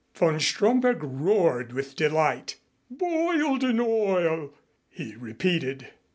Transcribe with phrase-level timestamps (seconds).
[0.15, 2.55] Von Stromberg roared with delight.
[2.89, 4.51] "Boiled in oil!"
[4.89, 5.89] he repeated.